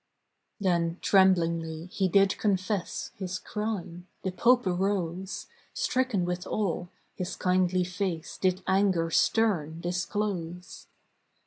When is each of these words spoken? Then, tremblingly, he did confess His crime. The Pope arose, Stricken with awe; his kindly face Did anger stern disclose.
Then, 0.59 0.97
tremblingly, 1.03 1.85
he 1.91 2.07
did 2.07 2.39
confess 2.39 3.11
His 3.17 3.37
crime. 3.37 4.07
The 4.23 4.31
Pope 4.31 4.65
arose, 4.65 5.45
Stricken 5.75 6.25
with 6.25 6.47
awe; 6.47 6.87
his 7.13 7.35
kindly 7.35 7.83
face 7.83 8.39
Did 8.39 8.63
anger 8.65 9.11
stern 9.11 9.79
disclose. 9.79 10.87